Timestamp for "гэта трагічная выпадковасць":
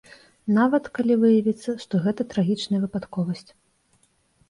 2.09-3.49